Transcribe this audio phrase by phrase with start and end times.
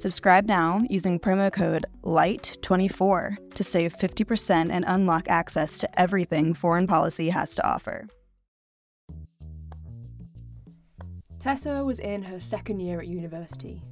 [0.00, 6.86] Subscribe now using promo code LIGHT24 to save 50% and unlock access to everything foreign
[6.86, 8.08] policy has to offer.
[11.38, 13.82] Tessa was in her second year at university.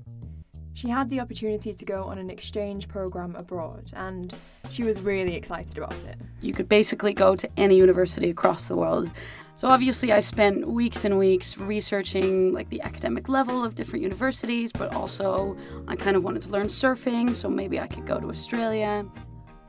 [0.73, 4.35] She had the opportunity to go on an exchange program abroad, and
[4.71, 6.17] she was really excited about it.
[6.41, 9.11] You could basically go to any university across the world
[9.59, 14.71] so obviously I spent weeks and weeks researching like the academic level of different universities,
[14.71, 15.57] but also
[15.89, 19.05] I kind of wanted to learn surfing, so maybe I could go to Australia.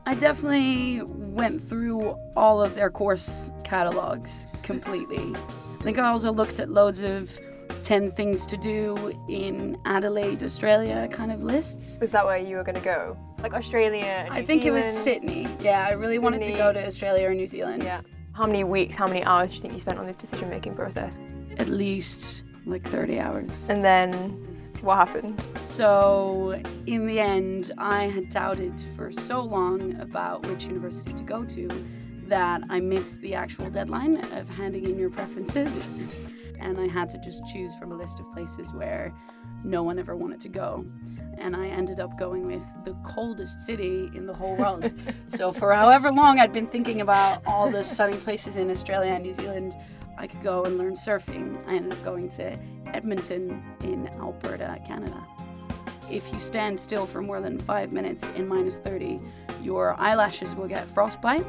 [0.06, 5.34] I definitely went through all of their course catalogs completely.
[5.34, 7.36] I think I also looked at loads of
[7.82, 8.94] 10 things to do
[9.28, 11.98] in Adelaide, Australia kind of lists.
[12.00, 13.16] Was that where you were going to go?
[13.40, 14.28] Like Australia?
[14.30, 14.84] I think Zealand?
[14.84, 15.48] it was Sydney.
[15.58, 16.18] Yeah, I really Sydney.
[16.20, 17.82] wanted to go to Australia or New Zealand.
[17.82, 18.02] Yeah.
[18.32, 20.74] How many weeks, how many hours do you think you spent on this decision making
[20.74, 21.18] process?
[21.58, 23.68] At least like 30 hours.
[23.68, 24.30] And then
[24.82, 25.42] what happened?
[25.60, 31.44] So, in the end, I had doubted for so long about which university to go
[31.44, 31.68] to
[32.28, 35.88] that I missed the actual deadline of handing in your preferences.
[36.60, 39.12] and I had to just choose from a list of places where
[39.64, 40.86] no one ever wanted to go
[41.38, 44.92] and I ended up going with the coldest city in the whole world.
[45.28, 49.22] so for however long I'd been thinking about all the sunny places in Australia and
[49.22, 49.76] New Zealand,
[50.18, 51.66] I could go and learn surfing.
[51.66, 55.26] I ended up going to Edmonton in Alberta, Canada.
[56.10, 59.20] If you stand still for more than five minutes in minus 30,
[59.62, 61.46] your eyelashes will get frostbite.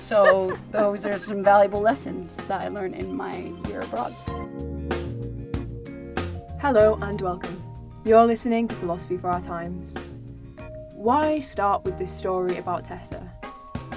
[0.00, 4.12] So those are some valuable lessons that I learned in my year abroad.
[6.60, 7.73] Hello and welcome.
[8.06, 9.96] You're listening to Philosophy for Our Times.
[10.92, 13.32] Why start with this story about Tessa?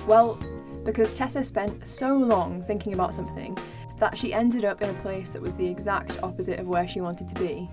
[0.07, 0.39] Well,
[0.85, 3.57] because Tessa spent so long thinking about something
[3.99, 7.01] that she ended up in a place that was the exact opposite of where she
[7.01, 7.69] wanted to be.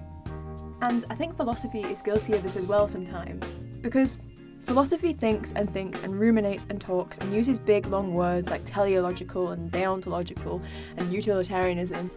[0.83, 4.19] And I think philosophy is guilty of this as well sometimes, because
[4.65, 9.51] philosophy thinks and thinks and ruminates and talks and uses big long words like teleological
[9.51, 10.61] and deontological
[10.97, 12.11] and utilitarianism.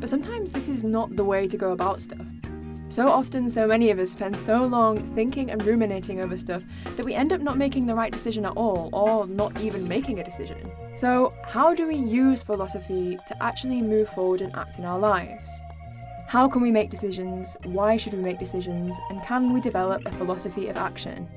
[0.00, 2.26] But sometimes this is not the way to go about stuff.
[2.96, 6.62] So often, so many of us spend so long thinking and ruminating over stuff
[6.96, 10.18] that we end up not making the right decision at all, or not even making
[10.18, 10.72] a decision.
[10.96, 15.50] So, how do we use philosophy to actually move forward and act in our lives?
[16.26, 17.54] How can we make decisions?
[17.64, 18.96] Why should we make decisions?
[19.10, 21.28] And can we develop a philosophy of action?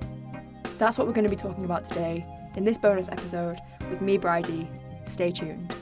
[0.77, 3.59] That's what we're going to be talking about today in this bonus episode
[3.89, 4.71] with me, Bridie.
[5.07, 5.75] Stay tuned.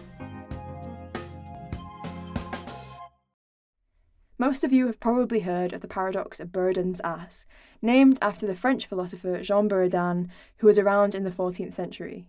[4.40, 7.48] Most of you have probably heard of the paradox of Buridan's ass,
[7.82, 12.28] named after the French philosopher Jean Buridan, who was around in the 14th century.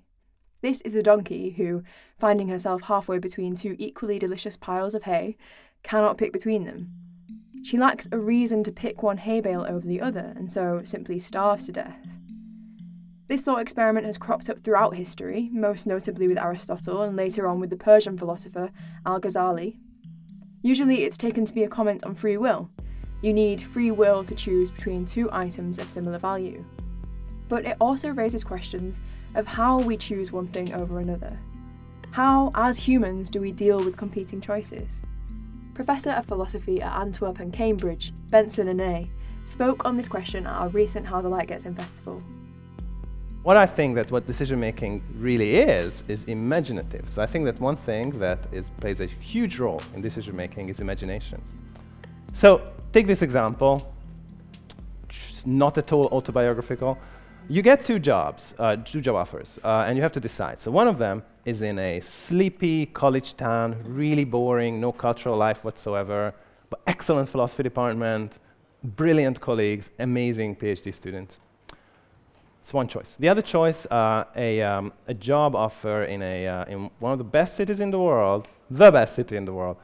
[0.62, 1.82] This is the donkey who,
[2.18, 5.36] finding herself halfway between two equally delicious piles of hay,
[5.82, 6.92] cannot pick between them.
[7.62, 11.18] She lacks a reason to pick one hay bale over the other, and so simply
[11.18, 12.08] starves to death.
[13.28, 17.60] This thought experiment has cropped up throughout history, most notably with Aristotle and later on
[17.60, 18.70] with the Persian philosopher
[19.04, 19.76] Al Ghazali,
[20.62, 22.68] Usually, it's taken to be a comment on free will.
[23.22, 26.64] You need free will to choose between two items of similar value.
[27.48, 29.00] But it also raises questions
[29.34, 31.38] of how we choose one thing over another.
[32.10, 35.02] How, as humans, do we deal with competing choices?
[35.74, 39.08] Professor of Philosophy at Antwerp and Cambridge, Bence Nanay,
[39.44, 42.22] spoke on this question at our recent How the Light Gets In festival.
[43.42, 47.08] What I think that what decision making really is, is imaginative.
[47.08, 50.68] So I think that one thing that is, plays a huge role in decision making
[50.68, 51.40] is imagination.
[52.32, 52.62] So
[52.92, 53.94] take this example,
[55.46, 56.98] not at all autobiographical.
[57.48, 60.60] You get two jobs, uh, two job offers, uh, and you have to decide.
[60.60, 65.64] So one of them is in a sleepy college town, really boring, no cultural life
[65.64, 66.34] whatsoever,
[66.68, 68.32] but excellent philosophy department,
[68.82, 71.38] brilliant colleagues, amazing PhD students
[72.68, 73.16] It's one choice.
[73.18, 77.18] The other choice, uh, a, um, a job offer in, a, uh, in one of
[77.18, 79.78] the best cities in the world, the best city in the world.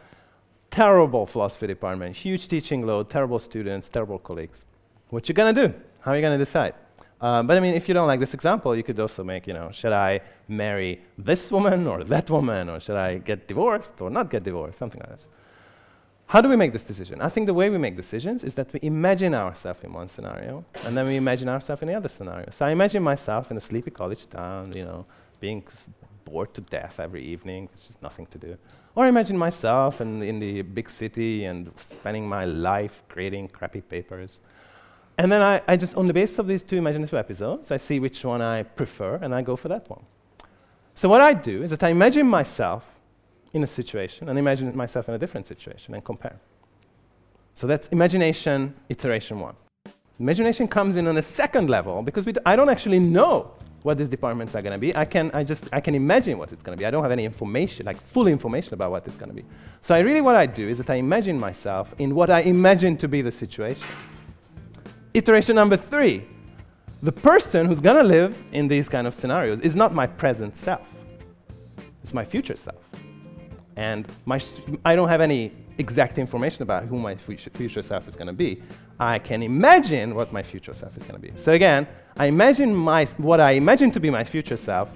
[0.68, 4.66] Terrible philosophy department, huge teaching load, terrible students, terrible colleagues.
[5.08, 5.72] What you gonna do?
[6.00, 6.74] How are you gonna decide?
[7.22, 9.54] Um, but I mean, if you don't like this example, you could also make, you
[9.54, 14.10] know, should I marry this woman or that woman, or should I get divorced or
[14.10, 15.26] not get divorced, something like this.
[16.34, 17.20] How do we make this decision?
[17.20, 20.64] I think the way we make decisions is that we imagine ourselves in one scenario,
[20.84, 22.50] and then we imagine ourselves in the other scenario.
[22.50, 25.06] So I imagine myself in a sleepy college town, you know,
[25.38, 25.62] being
[26.24, 27.68] bored to death every evening.
[27.72, 28.56] It's just nothing to do.
[28.96, 33.82] Or I imagine myself in, in the big city and spending my life creating crappy
[33.82, 34.40] papers.
[35.16, 38.00] And then I, I just, on the basis of these two imaginative episodes, I see
[38.00, 40.02] which one I prefer, and I go for that one.
[40.96, 42.84] So what I do is that I imagine myself
[43.54, 46.36] in a situation and imagine myself in a different situation and compare.
[47.54, 49.54] So that's imagination, iteration one.
[50.18, 53.52] Imagination comes in on a second level because d- I don't actually know
[53.82, 54.94] what these departments are going to be.
[54.96, 56.86] I can, I just, I can imagine what it's going to be.
[56.86, 59.44] I don't have any information, like full information about what it's going to be.
[59.82, 62.96] So I really, what I do is that I imagine myself in what I imagine
[62.98, 63.82] to be the situation.
[65.12, 66.24] Iteration number three.
[67.02, 70.56] The person who's going to live in these kind of scenarios is not my present
[70.56, 70.88] self.
[72.02, 72.93] It's my future self
[73.76, 74.40] and my,
[74.84, 78.62] I don't have any exact information about who my future self is going to be.
[79.00, 81.36] I can imagine what my future self is going to be.
[81.36, 81.86] So again,
[82.16, 84.88] I imagine my, what I imagine to be my future self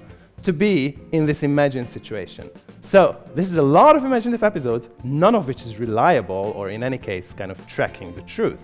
[0.45, 2.49] to be in this imagined situation.
[2.83, 6.83] So this is a lot of imaginative episodes, none of which is reliable or in
[6.85, 8.61] any case kind of tracking the truth.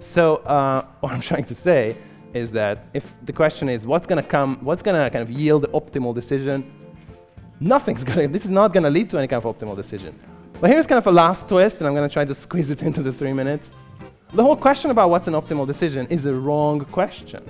[0.00, 1.96] So uh, what I'm trying to say
[2.34, 5.30] is that if the question is what's going to come, what's going to kind of
[5.30, 6.70] yield the optimal decision,
[7.62, 10.18] nothing's gonna, this is not gonna lead to any kind of optimal decision.
[10.60, 13.02] But here's kind of a last twist, and I'm gonna try to squeeze it into
[13.02, 13.70] the three minutes.
[14.32, 17.42] The whole question about what's an optimal decision is a wrong question.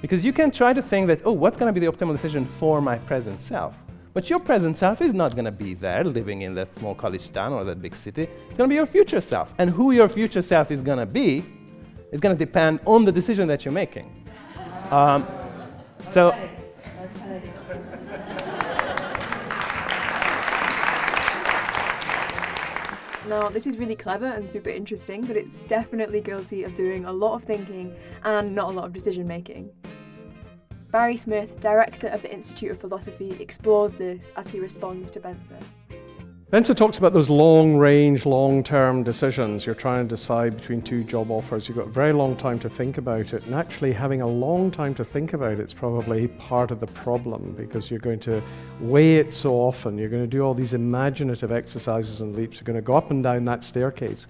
[0.00, 2.80] Because you can try to think that, oh, what's gonna be the optimal decision for
[2.80, 3.74] my present self?
[4.14, 7.32] But your present self is not going to be there living in that small college
[7.32, 8.24] town or that big city.
[8.48, 9.54] It's going to be your future self.
[9.56, 11.42] And who your future self is going to be
[12.12, 14.26] is going to depend on the decision that you're making.
[14.90, 15.26] Um,
[16.10, 16.34] so.
[23.28, 27.12] Now, this is really clever and super interesting, but it's definitely guilty of doing a
[27.12, 29.70] lot of thinking and not a lot of decision making.
[30.90, 35.20] Barry Smith, director of the Institute of Philosophy, explores this as he responds to
[36.52, 39.64] Bence talks about those long range, long term decisions.
[39.64, 41.66] You're trying to decide between two job offers.
[41.66, 43.42] You've got a very long time to think about it.
[43.46, 47.54] And actually, having a long time to think about it's probably part of the problem
[47.56, 48.42] because you're going to
[48.80, 49.96] weigh it so often.
[49.96, 52.58] You're going to do all these imaginative exercises and leaps.
[52.58, 54.26] You're going to go up and down that staircase.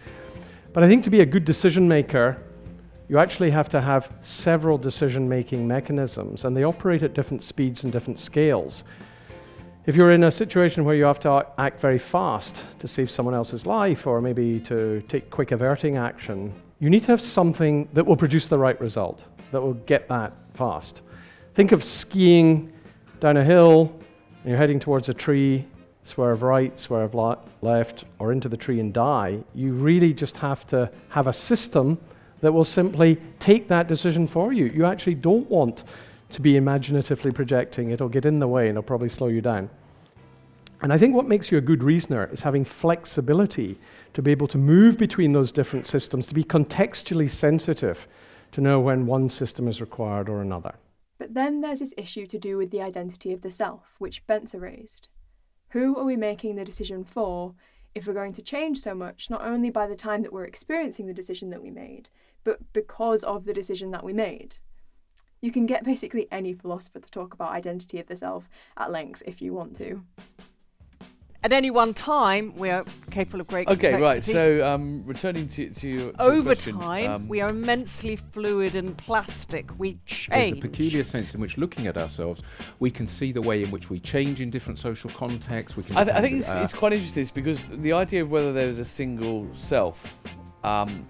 [0.72, 2.40] But I think to be a good decision maker,
[3.08, 7.82] you actually have to have several decision making mechanisms, and they operate at different speeds
[7.82, 8.84] and different scales.
[9.84, 13.34] If you're in a situation where you have to act very fast to save someone
[13.34, 18.06] else's life or maybe to take quick averting action, you need to have something that
[18.06, 19.20] will produce the right result,
[19.50, 21.02] that will get that fast.
[21.54, 22.72] Think of skiing
[23.18, 23.92] down a hill,
[24.44, 25.66] and you're heading towards a tree,
[26.04, 27.16] swerve right, swerve
[27.60, 29.40] left, or into the tree and die.
[29.52, 31.98] You really just have to have a system
[32.40, 34.66] that will simply take that decision for you.
[34.66, 35.82] You actually don't want
[36.32, 37.90] to be imaginatively projecting.
[37.90, 39.70] It'll get in the way and it'll probably slow you down.
[40.82, 43.78] And I think what makes you a good reasoner is having flexibility
[44.14, 48.08] to be able to move between those different systems, to be contextually sensitive,
[48.50, 50.74] to know when one system is required or another.
[51.18, 54.54] But then there's this issue to do with the identity of the self, which Bence
[54.54, 55.06] raised.
[55.68, 57.54] Who are we making the decision for
[57.94, 61.06] if we're going to change so much, not only by the time that we're experiencing
[61.06, 62.10] the decision that we made,
[62.42, 64.56] but because of the decision that we made?
[65.42, 69.24] You can get basically any philosopher to talk about identity of the self at length
[69.26, 70.00] if you want to.
[71.44, 74.22] At any one time, we are capable of great Okay, right.
[74.22, 78.14] So, um, returning to, to, your- to your Over question, time, um, we are immensely
[78.14, 79.76] fluid and plastic.
[79.76, 80.30] We change.
[80.30, 82.44] There's a peculiar sense in which looking at ourselves,
[82.78, 85.76] we can see the way in which we change in different social contexts.
[85.76, 85.96] We can.
[85.96, 88.68] I, th- I think it's, uh, it's quite interesting because the idea of whether there
[88.68, 90.22] is a single self,
[90.62, 91.04] um,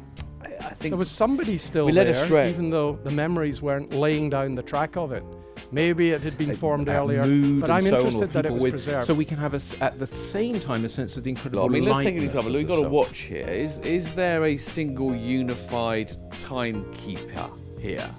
[0.60, 2.50] I, I think There was somebody still We led there, astray.
[2.50, 5.24] even though the memories weren't laying down the track of it.
[5.70, 7.22] Maybe it had been formed earlier,
[7.60, 9.06] but I'm so interested that it was with- preserved.
[9.06, 11.64] So we can have a s at the same time a sense of the incredible.
[11.64, 12.52] I mean, let's take an example.
[12.52, 13.48] We've got a watch here.
[13.48, 18.10] Is is there a single unified timekeeper here?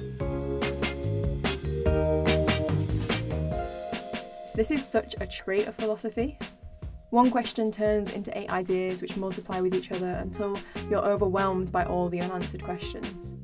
[4.56, 6.38] This is such a trait of philosophy.
[7.14, 10.58] One question turns into eight ideas which multiply with each other until
[10.90, 13.36] you're overwhelmed by all the unanswered questions.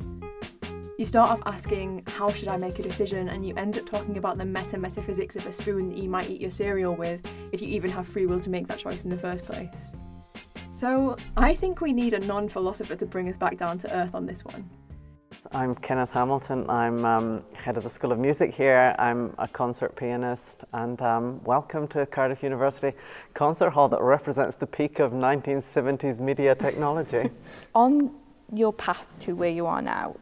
[0.98, 3.30] You start off asking, How should I make a decision?
[3.30, 6.32] and you end up talking about the meta metaphysics of a spoon that you might
[6.32, 7.22] eat your cereal with
[7.52, 9.94] if you even have free will to make that choice in the first place.
[10.72, 14.16] So, I think we need a non philosopher to bring us back down to earth
[14.16, 14.68] on this one.
[15.52, 16.70] I'm Kenneth Hamilton.
[16.70, 18.96] I'm um, head of the School of Music here.
[19.00, 22.98] I'm a concert pianist, and um, welcome to Cardiff University
[23.34, 27.30] Concert Hall that represents the peak of 1970s media technology.
[27.76, 28.12] On
[28.54, 30.16] your path to where you are now,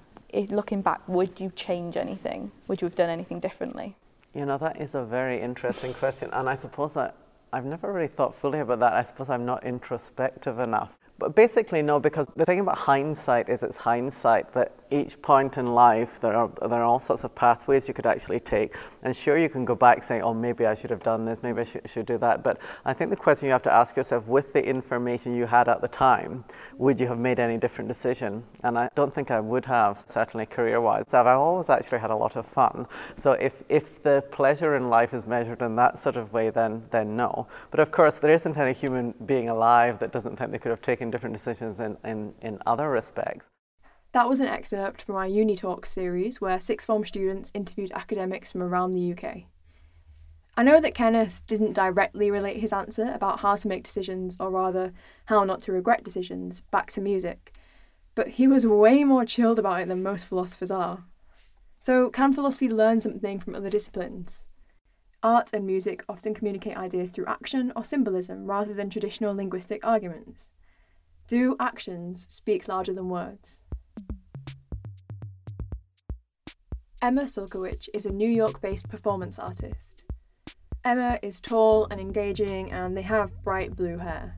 [0.50, 2.52] looking back, would you change anything?
[2.68, 3.96] Would you have done anything differently?
[4.34, 7.16] You know, that is a very interesting question, and I suppose that
[7.54, 8.94] I've never really thought fully about that.
[8.94, 10.98] I suppose I'm not introspective enough.
[11.20, 15.74] But basically, no, because the thing about hindsight is it's hindsight that each point in
[15.74, 18.76] life, there are, there are all sorts of pathways you could actually take.
[19.04, 21.62] And sure, you can go back saying, oh, maybe I should have done this, maybe
[21.62, 22.44] I should, should do that.
[22.44, 25.68] But I think the question you have to ask yourself with the information you had
[25.68, 26.46] at the time,
[26.78, 28.44] would you have made any different decision?
[28.64, 31.06] And I don't think I would have, certainly career wise.
[31.10, 32.86] So I've always actually had a lot of fun.
[33.16, 36.84] So if, if the pleasure in life is measured in that sort of way, then,
[36.92, 37.48] then no.
[37.72, 40.82] But of course, there isn't any human being alive that doesn't think they could have
[40.82, 43.50] taken different decisions in, in, in other respects.
[44.14, 48.52] That was an excerpt from our Uni Talks series where sixth form students interviewed academics
[48.52, 49.44] from around the UK.
[50.56, 54.50] I know that Kenneth didn't directly relate his answer about how to make decisions, or
[54.50, 54.92] rather,
[55.26, 57.54] how not to regret decisions, back to music,
[58.16, 61.04] but he was way more chilled about it than most philosophers are.
[61.78, 64.48] So, can philosophy learn something from other disciplines?
[65.22, 70.50] Art and music often communicate ideas through action or symbolism rather than traditional linguistic arguments.
[71.28, 73.62] Do actions speak louder than words?
[77.02, 80.06] Emma Sulkowicz is a New York based performance artist.
[80.86, 84.38] Emma is tall and engaging, and they have bright blue hair.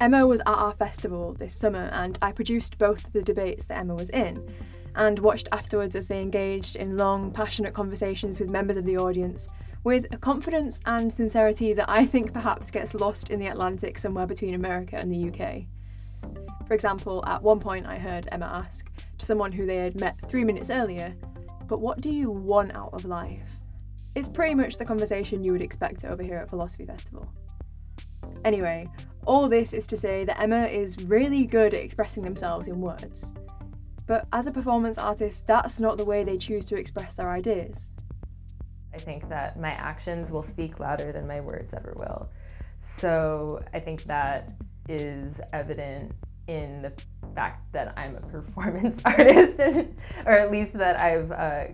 [0.00, 3.78] Emma was at our festival this summer, and I produced both of the debates that
[3.78, 4.52] Emma was in,
[4.96, 9.46] and watched afterwards as they engaged in long, passionate conversations with members of the audience
[9.84, 14.26] with a confidence and sincerity that I think perhaps gets lost in the Atlantic somewhere
[14.26, 15.64] between America and the UK.
[16.66, 20.16] For example, at one point I heard Emma ask to someone who they had met
[20.16, 21.14] three minutes earlier
[21.68, 23.60] but what do you want out of life?
[24.16, 27.30] It's pretty much the conversation you would expect over here at Philosophy Festival.
[28.44, 28.88] Anyway,
[29.26, 33.34] all this is to say that Emma is really good at expressing themselves in words.
[34.06, 37.92] But as a performance artist, that's not the way they choose to express their ideas.
[38.98, 42.28] I think that my actions will speak louder than my words ever will.
[42.82, 44.54] So I think that
[44.88, 46.12] is evident
[46.48, 46.92] in the
[47.32, 51.66] fact that I'm a performance artist, and, or at least that I've, uh,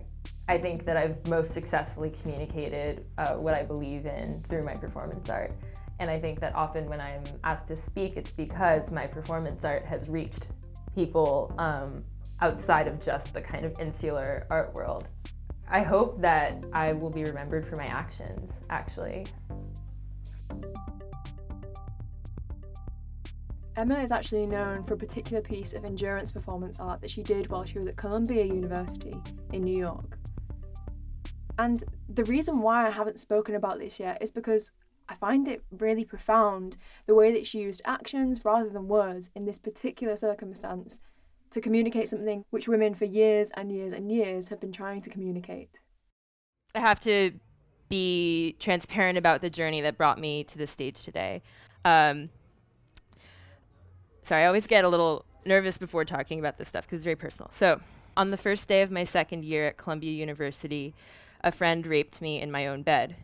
[0.47, 5.27] I think that I've most successfully communicated uh, what I believe in through my performance
[5.27, 5.51] art.
[5.97, 9.83] And I think that often when I'm asked to speak, it's because my performance art
[9.85, 10.47] has reached
[10.93, 12.03] people um,
[12.39, 15.07] outside of just the kind of insular art world.
[15.67, 19.25] I hope that I will be remembered for my actions, actually.
[23.75, 27.49] Emma is actually known for a particular piece of endurance performance art that she did
[27.49, 29.15] while she was at Columbia University
[29.51, 30.17] in New York.
[31.57, 34.71] And the reason why I haven't spoken about this yet is because
[35.09, 39.45] I find it really profound the way that she used actions rather than words in
[39.45, 40.99] this particular circumstance
[41.51, 45.09] to communicate something which women for years and years and years have been trying to
[45.09, 45.79] communicate.
[46.73, 47.31] I have to
[47.89, 51.41] be transparent about the journey that brought me to the stage today.
[51.83, 52.29] Um,
[54.23, 57.15] sorry, I always get a little nervous before talking about this stuff because it's very
[57.15, 57.49] personal.
[57.53, 57.79] So,
[58.17, 60.93] on the first day of my second year at Columbia University,
[61.43, 63.17] a friend raped me in my own bed.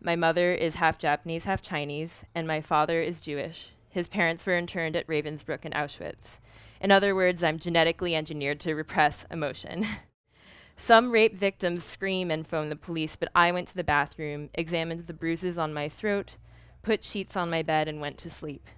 [0.00, 3.70] My mother is half Japanese, half Chinese, and my father is Jewish.
[3.88, 6.38] His parents were interned at Ravensbrück and Auschwitz.
[6.80, 9.86] In other words, I'm genetically engineered to repress emotion.
[10.76, 15.06] Some rape victims scream and phone the police, but I went to the bathroom, examined
[15.06, 16.36] the bruises on my throat,
[16.82, 18.68] put sheets on my bed, and went to sleep.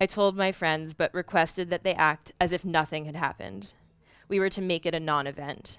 [0.00, 3.74] I told my friends, but requested that they act as if nothing had happened.
[4.28, 5.78] We were to make it a non event.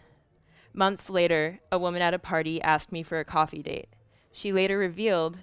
[0.74, 3.90] Months later, a woman at a party asked me for a coffee date.
[4.32, 5.40] She later revealed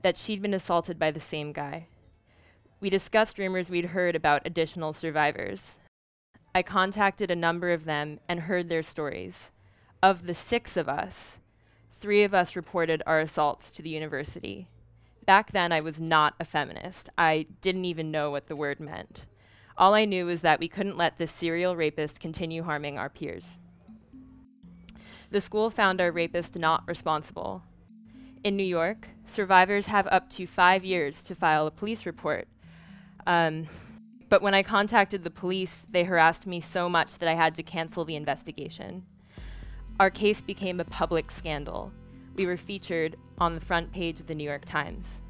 [0.00, 1.88] that she'd been assaulted by the same guy.
[2.80, 5.76] We discussed rumors we'd heard about additional survivors.
[6.54, 9.52] I contacted a number of them and heard their stories.
[10.02, 11.40] Of the six of us,
[12.00, 14.66] three of us reported our assaults to the university.
[15.26, 17.10] Back then, I was not a feminist.
[17.18, 19.26] I didn't even know what the word meant.
[19.76, 23.58] All I knew was that we couldn't let this serial rapist continue harming our peers.
[25.30, 27.62] The school found our rapist not responsible.
[28.42, 32.48] In New York, survivors have up to five years to file a police report.
[33.26, 33.66] Um,
[34.30, 37.64] But when I contacted the police, they harassed me so much that I had to
[37.64, 39.04] cancel the investigation.
[39.98, 41.92] Our case became a public scandal.
[42.36, 45.20] We were featured on the front page of the New York Times.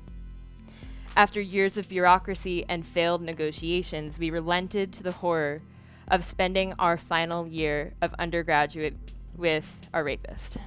[1.17, 5.63] After years of bureaucracy and failed negotiations, we relented to the horror
[6.07, 8.97] of spending our final year of undergraduate
[9.35, 10.59] with our rapist.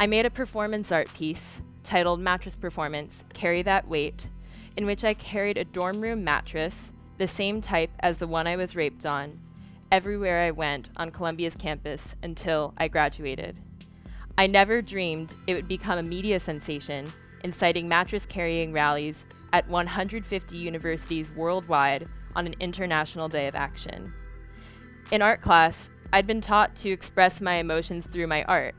[0.00, 4.26] I made a performance art piece titled Mattress Performance Carry That Weight,
[4.78, 8.54] in which I carried a dorm room mattress, the same type as the one I
[8.54, 9.40] was raped on,
[9.90, 13.56] everywhere I went on Columbia's campus until I graduated.
[14.38, 20.56] I never dreamed it would become a media sensation, inciting mattress carrying rallies at 150
[20.56, 22.06] universities worldwide
[22.36, 24.14] on an international day of action.
[25.10, 28.76] In art class, I'd been taught to express my emotions through my art.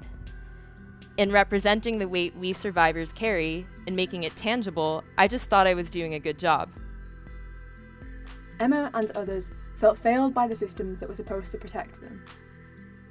[1.19, 5.73] In representing the weight we survivors carry and making it tangible, I just thought I
[5.73, 6.69] was doing a good job.
[8.57, 12.23] Emma and others felt failed by the systems that were supposed to protect them.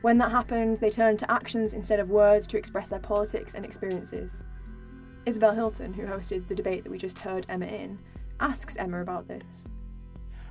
[0.01, 3.63] When that happened, they turned to actions instead of words to express their politics and
[3.63, 4.43] experiences.
[5.27, 7.99] Isabel Hilton, who hosted the debate that we just heard Emma in,
[8.41, 9.69] asks Emma about this.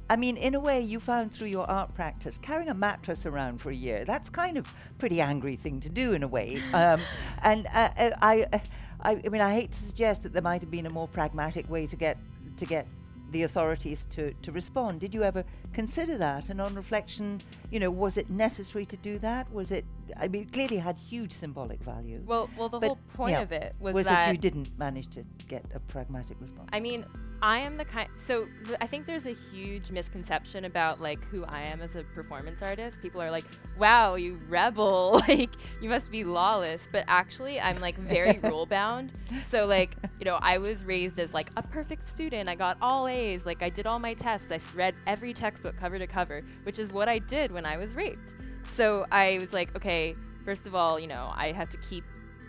[0.09, 3.59] I mean, in a way, you found through your art practice carrying a mattress around
[3.59, 4.05] for a year.
[4.05, 6.61] That's kind of pretty angry thing to do in a way.
[6.73, 7.01] Um,
[7.41, 8.59] and uh, uh I, uh,
[9.01, 11.67] I, I mean, I hate to suggest that there might have been a more pragmatic
[11.69, 12.17] way to get
[12.57, 12.87] to get
[13.31, 14.99] the authorities to, to respond.
[14.99, 16.49] Did you ever consider that?
[16.49, 19.51] And on reflection, you know, was it necessary to do that?
[19.51, 19.85] Was it?
[20.15, 22.21] I mean, it clearly had huge symbolic value.
[22.25, 25.09] Well, well, the whole point yeah, of it was, was that, that you didn't manage
[25.11, 26.69] to get a pragmatic response.
[26.71, 27.05] I mean,
[27.41, 28.09] I am the kind.
[28.17, 32.03] So th- I think there's a huge misconception about like who I am as a
[32.03, 33.01] performance artist.
[33.01, 33.45] People are like,
[33.77, 35.21] "Wow, you rebel!
[35.27, 39.13] like you must be lawless." But actually, I'm like very rule bound.
[39.45, 42.49] So like, you know, I was raised as like a perfect student.
[42.49, 43.45] I got all A's.
[43.45, 44.51] Like I did all my tests.
[44.51, 47.93] I read every textbook cover to cover, which is what I did when I was
[47.93, 48.33] raped.
[48.71, 52.03] So I was like, okay, first of all, you know, I have to keep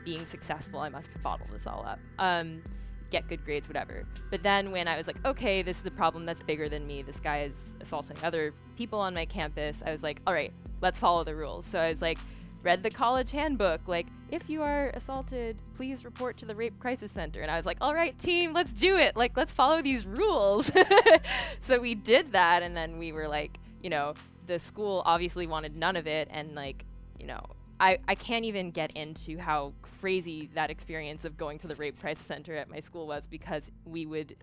[0.04, 0.80] being successful.
[0.80, 1.98] I must bottle this all up.
[2.18, 2.62] Um,
[3.10, 4.06] get good grades, whatever.
[4.30, 7.02] But then when I was like, okay, this is a problem that's bigger than me.
[7.02, 9.82] This guy is assaulting other people on my campus.
[9.84, 11.66] I was like, all right, let's follow the rules.
[11.66, 12.18] So I was like,
[12.62, 13.86] read the college handbook.
[13.86, 17.40] Like, if you are assaulted, please report to the Rape Crisis Center.
[17.40, 19.16] And I was like, all right, team, let's do it.
[19.16, 20.70] Like, let's follow these rules.
[21.60, 22.62] so we did that.
[22.62, 24.14] And then we were like, you know,
[24.48, 26.26] the school obviously wanted none of it.
[26.30, 26.84] And like,
[27.20, 27.40] you know,
[27.78, 32.00] I, I can't even get into how crazy that experience of going to the rape
[32.00, 34.34] crisis center at my school was because we would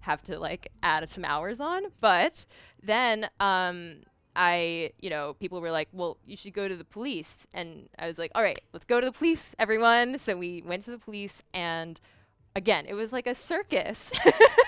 [0.00, 1.86] have to like add some hours on.
[2.00, 2.46] But
[2.80, 4.02] then um,
[4.36, 7.46] I, you know, people were like, well, you should go to the police.
[7.52, 10.18] And I was like, all right, let's go to the police, everyone.
[10.18, 12.00] So we went to the police and
[12.56, 14.10] again, it was like a circus.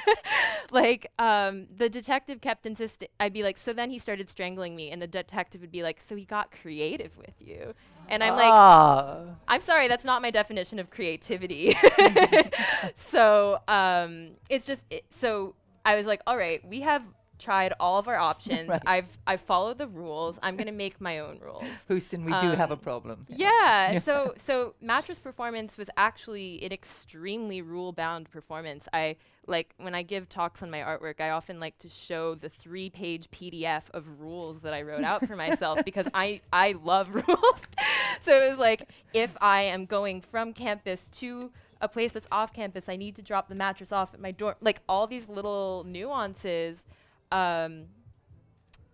[0.71, 3.09] like um, the detective kept insisting.
[3.19, 6.01] I'd be like, so then he started strangling me, and the detective would be like,
[6.01, 7.75] so he got creative with you,
[8.09, 9.23] and I'm like, Ah.
[9.49, 11.77] I'm sorry, that's not my definition of creativity.
[12.95, 17.03] so um, it's just it, so I was like, all right, we have
[17.39, 18.69] tried all of our options.
[18.69, 18.83] Right.
[18.87, 20.39] I've I've followed the rules.
[20.43, 21.65] I'm gonna make my own rules.
[21.89, 23.27] Houston, we do have a Um, problem.
[23.29, 23.99] Yeah.
[24.09, 28.89] so so mattress performance was actually an extremely rule bound performance.
[28.93, 32.49] I like when I give talks on my artwork, I often like to show the
[32.51, 37.15] three page PDF of rules that I wrote out for myself because I I love
[37.15, 37.63] rules.
[38.23, 42.53] so it was like if I am going from campus to a place that's off
[42.53, 44.57] campus, I need to drop the mattress off at my dorm.
[44.61, 46.85] Like all these little nuances.
[47.31, 47.85] Um,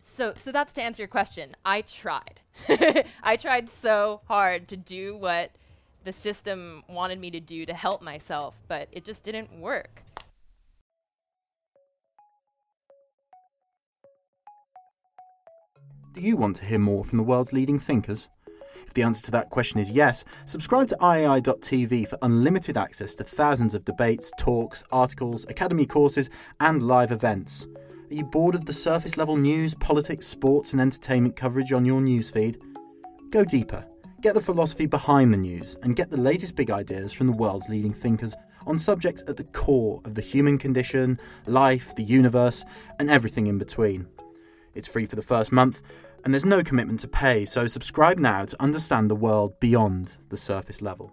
[0.01, 1.57] so, so that's to answer your question.
[1.65, 2.41] I tried.
[3.23, 5.51] I tried so hard to do what
[6.05, 10.03] the system wanted me to do to help myself, but it just didn't work.
[16.13, 18.29] Do you want to hear more from the world's leading thinkers?
[18.87, 23.25] If the answer to that question is yes, subscribe to iai.tv for unlimited access to
[23.25, 27.67] thousands of debates, talks, articles, academy courses, and live events.
[28.15, 32.01] Are you bored of the surface level news, politics, sports, and entertainment coverage on your
[32.01, 32.63] newsfeed?
[33.31, 33.85] Go deeper.
[34.21, 37.69] Get the philosophy behind the news and get the latest big ideas from the world's
[37.69, 38.37] leading thinkers
[38.69, 42.65] on subjects at the core of the human condition, life, the universe,
[43.01, 44.07] and everything in between.
[44.75, 45.83] It's free for the first month,
[46.25, 50.37] and there's no commitment to pay, so subscribe now to understand the world beyond the
[50.37, 51.13] surface level.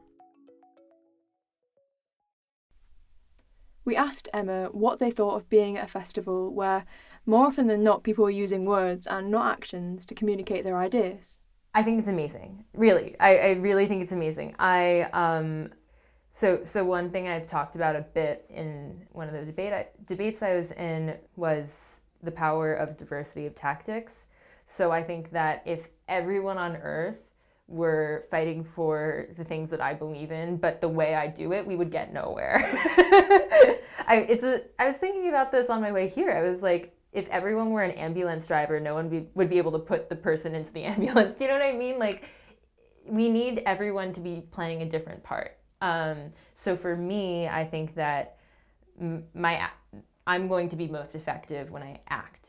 [3.84, 6.86] We asked Emma what they thought of being at a festival where,
[7.26, 11.40] more often than not, people were using words and not actions to communicate their ideas.
[11.74, 12.66] I think it's amazing.
[12.74, 14.56] Really, I, I really think it's amazing.
[14.60, 15.70] I um,
[16.34, 19.88] so so one thing I've talked about a bit in one of the debate I,
[20.06, 24.26] debates I was in was the power of diversity of tactics.
[24.68, 27.31] So I think that if everyone on earth
[27.72, 31.66] were fighting for the things that I believe in, but the way I do it,
[31.66, 32.60] we would get nowhere.
[34.08, 36.32] I, it's a, I was thinking about this on my way here.
[36.32, 39.72] I was like, if everyone were an ambulance driver, no one be, would be able
[39.72, 41.36] to put the person into the ambulance.
[41.36, 41.98] Do you know what I mean?
[41.98, 42.26] Like,
[43.06, 45.58] we need everyone to be playing a different part.
[45.82, 48.38] Um, so for me, I think that
[49.34, 49.68] my
[50.28, 52.41] I'm going to be most effective when I act.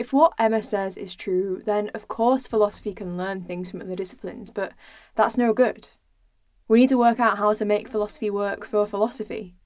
[0.00, 3.94] If what Emma says is true, then of course philosophy can learn things from other
[3.94, 4.72] disciplines, but
[5.14, 5.90] that's no good.
[6.68, 9.56] We need to work out how to make philosophy work for philosophy.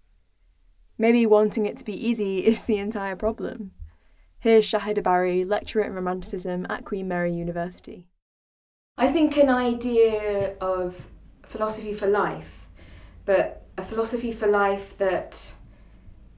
[0.99, 3.71] Maybe wanting it to be easy is the entire problem.
[4.41, 8.09] Here's Shahidha Bari, lecturer in Romanticism at Queen Mary University.
[8.99, 11.07] I think an idea of
[11.45, 12.69] philosophy for life,
[13.25, 15.55] but a philosophy for life that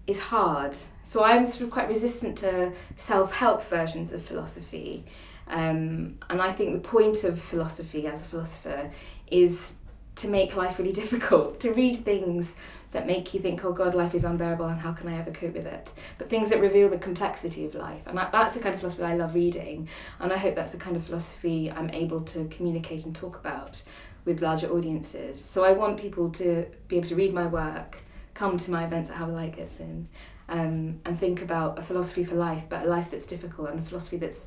[0.07, 0.77] is hard.
[1.07, 5.05] So I'm sort of quite resistant to self-help versions of philosophy.
[5.47, 8.91] Um, and I think the point of philosophy as a philosopher
[9.31, 9.77] is
[10.17, 12.57] to make life really difficult, to read things
[12.91, 15.55] that make you think, oh God, life is unbearable and how can I ever cope
[15.55, 15.93] with it?
[16.19, 18.03] But things that reveal the complexity of life.
[18.07, 19.89] And that's the kind of philosophy I love reading.
[20.19, 23.81] And I hope that's the kind of philosophy I'm able to communicate and talk about
[24.25, 25.43] with larger audiences.
[25.43, 27.99] So I want people to be able to read my work
[28.35, 30.09] come to my events at How the Light Gets In
[30.49, 33.83] um, and think about a philosophy for life, but a life that's difficult and a
[33.83, 34.45] philosophy that's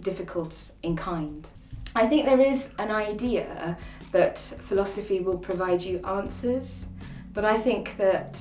[0.00, 1.48] difficult in kind.
[1.94, 3.76] I think there is an idea
[4.12, 6.90] that philosophy will provide you answers,
[7.32, 8.40] but I think that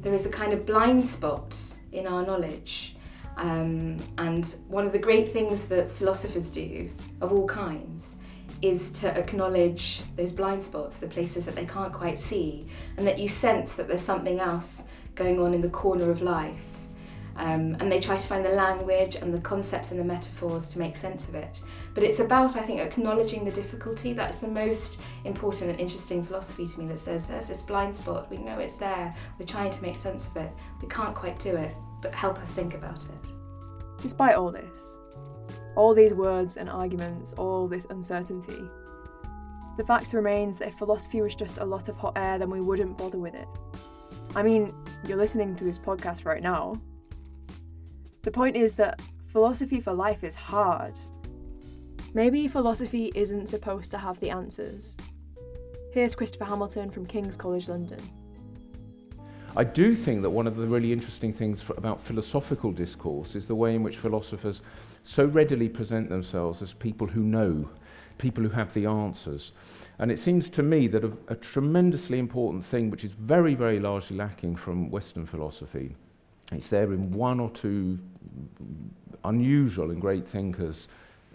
[0.00, 1.56] there is a kind of blind spot
[1.92, 2.96] in our knowledge.
[3.36, 8.16] Um, and one of the great things that philosophers do, of all kinds,
[8.62, 13.18] is to acknowledge those blind spots, the places that they can't quite see, and that
[13.18, 14.84] you sense that there's something else
[15.18, 16.78] going on in the corner of life.
[17.36, 20.78] Um, and they try to find the language and the concepts and the metaphors to
[20.78, 21.60] make sense of it.
[21.94, 24.12] But it's about, I think, acknowledging the difficulty.
[24.12, 28.28] That's the most important and interesting philosophy to me that says there's this blind spot,
[28.30, 30.50] we know it's there, we're trying to make sense of it,
[30.82, 34.00] we can't quite do it, but help us think about it.
[34.00, 35.00] Despite all this,
[35.76, 38.68] all these words and arguments, all this uncertainty.
[39.76, 42.60] The fact remains that if philosophy was just a lot of hot air, then we
[42.60, 43.46] wouldn't bother with it.
[44.34, 44.74] I mean,
[45.06, 46.80] you're listening to this podcast right now.
[48.22, 49.00] The point is that
[49.32, 50.98] philosophy for life is hard.
[52.14, 54.96] Maybe philosophy isn't supposed to have the answers.
[55.92, 58.00] Here's Christopher Hamilton from King's College London.
[59.56, 63.46] I do think that one of the really interesting things for, about philosophical discourse is
[63.46, 64.62] the way in which philosophers
[65.02, 67.68] so readily present themselves as people who know,
[68.18, 69.52] people who have the answers.
[69.98, 73.80] And it seems to me that a, a tremendously important thing, which is very, very
[73.80, 75.94] largely lacking from Western philosophy,
[76.52, 77.98] it's there in one or two
[79.24, 80.88] unusual and great thinkers,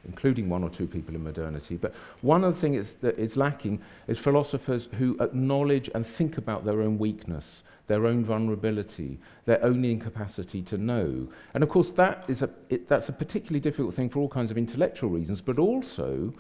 [0.05, 1.77] including one or two people in modernity.
[1.77, 6.65] But one of the things that is lacking is philosophers who acknowledge and think about
[6.65, 11.27] their own weakness their own vulnerability, their own incapacity to know.
[11.53, 14.51] And of course, that is a, it, that's a particularly difficult thing for all kinds
[14.51, 16.33] of intellectual reasons, but also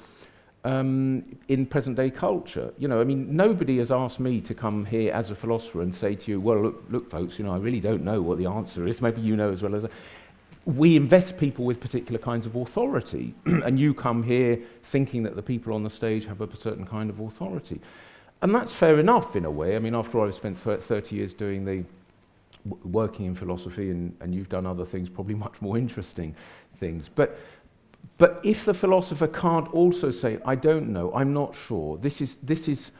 [0.63, 2.73] um, in present day culture.
[2.77, 5.93] You know, I mean, nobody has asked me to come here as a philosopher and
[5.93, 8.45] say to you, well, look, look folks, you know, I really don't know what the
[8.45, 9.01] answer is.
[9.01, 9.89] Maybe you know as well as I.
[10.65, 15.41] We invest people with particular kinds of authority, and you come here thinking that the
[15.41, 17.81] people on the stage have a certain kind of authority.
[18.41, 19.75] And that's fair enough in a way.
[19.75, 21.83] I mean, after all, I've spent 30 years doing the
[22.85, 26.33] working in philosophy, and, and you've done other things, probably much more interesting
[26.79, 27.09] things.
[27.13, 27.37] But,
[28.17, 32.37] but if the philosopher can't also say, I don't know, I'm not sure, this is,
[32.43, 32.91] this is,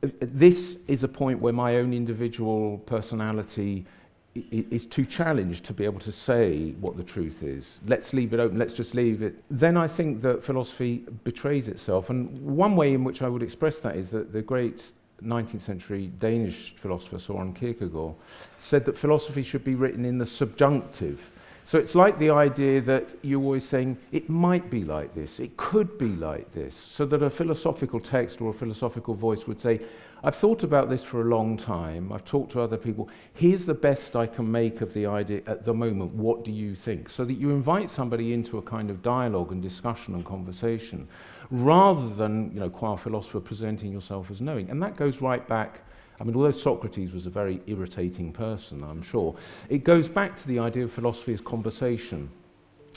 [0.00, 3.86] this is a point where my own individual personality
[4.34, 7.80] is too challenged to be able to say what the truth is.
[7.86, 9.42] Let's leave it open, let's just leave it.
[9.50, 12.10] Then I think that philosophy betrays itself.
[12.10, 16.12] And one way in which I would express that is that the great 19th century
[16.20, 18.14] Danish philosopher Soren Kierkegaard
[18.58, 21.20] said that philosophy should be written in the subjunctive.
[21.68, 25.54] So it's like the idea that you're always saying, it might be like this, it
[25.58, 29.80] could be like this, so that a philosophical text or a philosophical voice would say,
[30.24, 32.10] I've thought about this for a long time.
[32.10, 33.10] I've talked to other people.
[33.34, 36.14] Here's the best I can make of the idea at the moment.
[36.14, 37.10] What do you think?
[37.10, 41.06] So that you invite somebody into a kind of dialogue and discussion and conversation
[41.50, 44.70] rather than, you know, qua philosopher presenting yourself as knowing.
[44.70, 45.82] And that goes right back.
[46.20, 49.34] I mean, although Socrates was a very irritating person, I'm sure,
[49.68, 52.30] it goes back to the idea of philosophy as conversation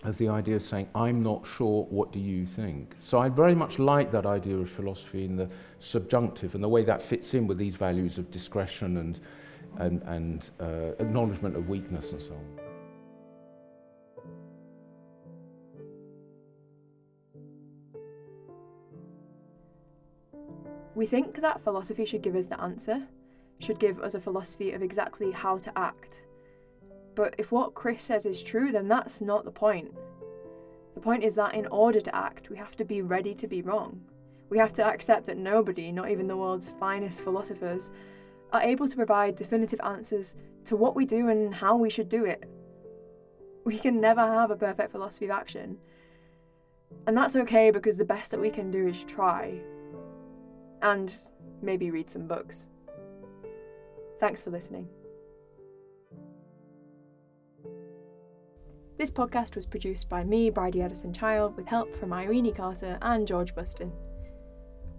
[0.04, 2.96] as the idea of saying, I'm not sure, what do you think?
[3.00, 5.48] So I very much like that idea of philosophy in the
[5.80, 9.20] subjunctive and the way that fits in with these values of discretion and,
[9.78, 12.71] and, and uh, acknowledgement of weakness and so on.
[20.93, 23.08] We think that philosophy should give us the answer,
[23.60, 26.23] should give us a philosophy of exactly how to act.
[27.15, 29.93] But if what Chris says is true, then that's not the point.
[30.95, 33.62] The point is that in order to act, we have to be ready to be
[33.62, 34.01] wrong.
[34.49, 37.89] We have to accept that nobody, not even the world's finest philosophers,
[38.51, 42.25] are able to provide definitive answers to what we do and how we should do
[42.25, 42.43] it.
[43.63, 45.77] We can never have a perfect philosophy of action.
[47.08, 49.62] And that's okay because the best that we can do is try.
[50.82, 51.13] And
[51.62, 52.70] maybe read some books.
[54.20, 54.88] Thanks for listening.
[58.98, 63.28] This podcast was produced by me, Bridie Edison Child, with help from Irene Carter and
[63.28, 63.91] George Buston.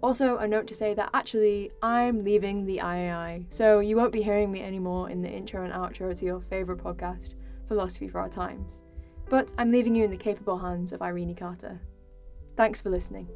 [0.01, 4.21] Also, a note to say that actually, I'm leaving the IAI, so you won't be
[4.21, 8.27] hearing me anymore in the intro and outro to your favourite podcast, Philosophy for Our
[8.27, 8.81] Times.
[9.29, 11.79] But I'm leaving you in the capable hands of Irene Carter.
[12.57, 13.29] Thanks for listening.